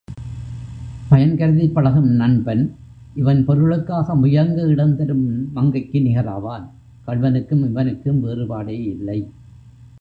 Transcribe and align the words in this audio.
பயன் 1.09 1.37
கருதிப் 1.37 1.73
பழகும் 1.73 2.09
நண்பன் 2.11 2.63
இவன் 3.15 3.45
பொருளுக்காக 3.45 4.15
முயங்க 4.15 4.61
இடந்தரும் 4.61 5.25
மங்கைக்கு 5.53 5.99
நிகராவான் 6.01 6.65
கள்வனுக்கும் 7.07 7.65
இவனுக்கும் 7.65 8.23
வேறுபாடே 8.23 8.79
இல்லை. 8.85 9.19